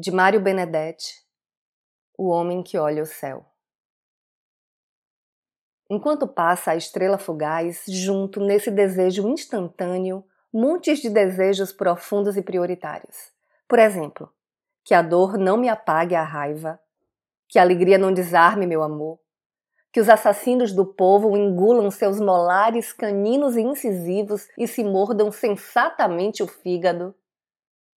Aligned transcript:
de 0.00 0.12
Mário 0.12 0.40
Benedetti, 0.40 1.26
O 2.16 2.28
Homem 2.28 2.62
que 2.62 2.78
Olha 2.78 3.02
o 3.02 3.06
Céu. 3.06 3.44
Enquanto 5.90 6.28
passa 6.28 6.70
a 6.70 6.76
estrela 6.76 7.18
fugaz, 7.18 7.82
junto 7.88 8.38
nesse 8.38 8.70
desejo 8.70 9.28
instantâneo, 9.28 10.24
montes 10.52 11.00
de 11.00 11.10
desejos 11.10 11.72
profundos 11.72 12.36
e 12.36 12.42
prioritários. 12.42 13.32
Por 13.66 13.80
exemplo, 13.80 14.32
que 14.84 14.94
a 14.94 15.02
dor 15.02 15.36
não 15.36 15.56
me 15.56 15.68
apague 15.68 16.14
a 16.14 16.22
raiva, 16.22 16.78
que 17.48 17.58
a 17.58 17.62
alegria 17.62 17.98
não 17.98 18.14
desarme 18.14 18.68
meu 18.68 18.84
amor, 18.84 19.18
que 19.92 19.98
os 19.98 20.08
assassinos 20.08 20.72
do 20.72 20.86
povo 20.86 21.36
engulam 21.36 21.90
seus 21.90 22.20
molares 22.20 22.92
caninos 22.92 23.56
e 23.56 23.62
incisivos 23.62 24.46
e 24.56 24.68
se 24.68 24.84
mordam 24.84 25.32
sensatamente 25.32 26.40
o 26.40 26.46
fígado, 26.46 27.16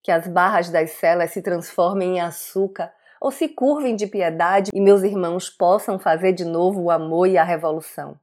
que 0.02 0.10
as 0.10 0.26
barras 0.26 0.68
das 0.68 0.92
celas 0.92 1.30
se 1.30 1.40
transformem 1.40 2.16
em 2.16 2.20
açúcar 2.20 2.92
ou 3.20 3.30
se 3.30 3.48
curvem 3.48 3.94
de 3.94 4.06
piedade 4.06 4.70
e 4.74 4.80
meus 4.80 5.02
irmãos 5.02 5.48
possam 5.48 5.98
fazer 5.98 6.32
de 6.32 6.44
novo 6.44 6.82
o 6.82 6.90
amor 6.90 7.28
e 7.28 7.38
a 7.38 7.44
revolução. 7.44 8.18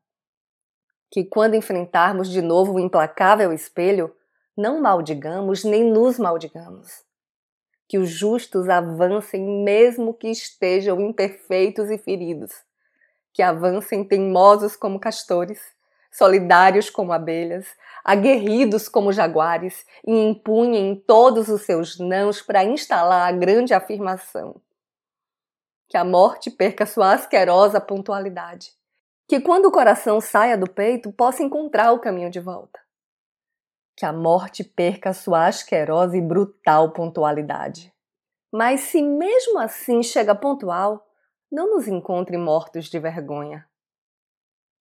Que 1.09 1.23
quando 1.23 1.55
enfrentarmos 1.55 2.29
de 2.29 2.41
novo 2.41 2.73
o 2.73 2.79
implacável 2.79 3.53
espelho, 3.53 4.13
não 4.55 4.81
maldigamos 4.81 5.63
nem 5.63 5.85
nos 5.85 6.19
maldigamos. 6.19 7.03
Que 7.87 7.97
os 7.97 8.09
justos 8.09 8.67
avancem 8.67 9.63
mesmo 9.63 10.13
que 10.13 10.27
estejam 10.27 10.99
imperfeitos 10.99 11.89
e 11.89 11.97
feridos. 11.97 12.51
Que 13.33 13.41
avancem 13.41 14.03
teimosos 14.03 14.75
como 14.75 14.99
castores 14.99 15.59
solidários 16.11 16.89
como 16.89 17.13
abelhas, 17.13 17.67
aguerridos 18.03 18.89
como 18.89 19.11
jaguares, 19.11 19.85
e 20.05 20.11
empunhem 20.11 20.95
todos 20.95 21.49
os 21.49 21.61
seus 21.61 21.99
nãos 21.99 22.41
para 22.41 22.63
instalar 22.63 23.27
a 23.27 23.35
grande 23.35 23.73
afirmação. 23.73 24.59
Que 25.87 25.97
a 25.97 26.03
morte 26.03 26.49
perca 26.51 26.85
sua 26.85 27.13
asquerosa 27.13 27.79
pontualidade. 27.79 28.71
Que 29.27 29.39
quando 29.39 29.65
o 29.65 29.71
coração 29.71 30.19
saia 30.19 30.57
do 30.57 30.69
peito, 30.69 31.11
possa 31.11 31.43
encontrar 31.43 31.91
o 31.91 31.99
caminho 31.99 32.29
de 32.29 32.39
volta. 32.39 32.79
Que 33.95 34.05
a 34.05 34.13
morte 34.13 34.63
perca 34.63 35.13
sua 35.13 35.47
asquerosa 35.47 36.17
e 36.17 36.21
brutal 36.21 36.91
pontualidade. 36.91 37.93
Mas 38.51 38.81
se 38.81 39.01
mesmo 39.01 39.59
assim 39.59 40.01
chega 40.01 40.33
pontual, 40.33 41.07
não 41.51 41.75
nos 41.75 41.87
encontre 41.87 42.37
mortos 42.37 42.85
de 42.85 42.97
vergonha 42.97 43.69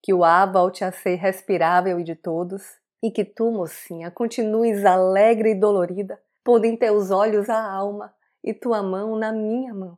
que 0.01 0.13
o 0.13 0.23
ar 0.23 0.51
volte 0.51 0.83
a 0.83 0.91
ser 0.91 1.15
respirável 1.15 1.99
e 1.99 2.03
de 2.03 2.15
todos, 2.15 2.79
e 3.01 3.11
que 3.11 3.23
tu, 3.23 3.51
mocinha, 3.51 4.11
continues 4.11 4.85
alegre 4.85 5.51
e 5.51 5.55
dolorida, 5.55 6.21
pondo 6.43 6.65
em 6.65 6.75
teus 6.75 7.11
olhos 7.11 7.49
a 7.49 7.61
alma 7.61 8.13
e 8.43 8.53
tua 8.53 8.81
mão 8.81 9.15
na 9.15 9.31
minha 9.31 9.73
mão. 9.73 9.97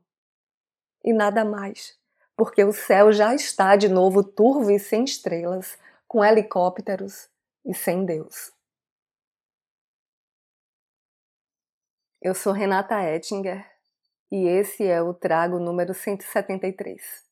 E 1.03 1.13
nada 1.13 1.43
mais, 1.43 1.97
porque 2.35 2.63
o 2.63 2.71
céu 2.71 3.11
já 3.11 3.33
está 3.33 3.75
de 3.75 3.87
novo 3.87 4.23
turvo 4.23 4.71
e 4.71 4.79
sem 4.79 5.03
estrelas, 5.03 5.77
com 6.07 6.23
helicópteros 6.23 7.29
e 7.65 7.73
sem 7.73 8.05
Deus. 8.05 8.51
Eu 12.21 12.35
sou 12.35 12.53
Renata 12.53 13.01
Ettinger 13.01 13.65
e 14.31 14.47
esse 14.47 14.85
é 14.85 15.01
o 15.01 15.13
trago 15.13 15.57
número 15.57 15.93
173. 15.93 17.30